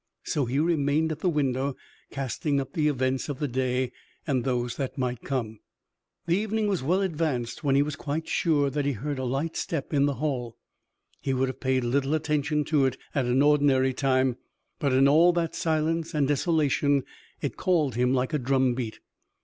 [0.23, 1.75] So he remained at the window,
[2.09, 3.91] casting up the events of the day
[4.25, 5.59] and those that might come.
[6.25, 9.55] The evening was well advanced when he was quite sure that he heard a light
[9.55, 10.57] step in the hall.
[11.21, 14.37] He would have paid little attention to it at an ordinary time,
[14.79, 17.03] but, in all that silence and desolation,
[17.39, 19.01] it called him like a drum beat.